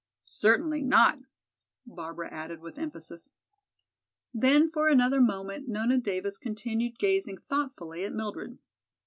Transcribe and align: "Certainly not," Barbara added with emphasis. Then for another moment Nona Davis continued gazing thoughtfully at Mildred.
"Certainly 0.23 0.81
not," 0.81 1.19
Barbara 1.85 2.31
added 2.33 2.59
with 2.59 2.79
emphasis. 2.79 3.29
Then 4.33 4.67
for 4.67 4.87
another 4.87 5.21
moment 5.21 5.67
Nona 5.67 5.99
Davis 5.99 6.39
continued 6.39 6.97
gazing 6.97 7.37
thoughtfully 7.37 8.03
at 8.03 8.11
Mildred. 8.15 8.57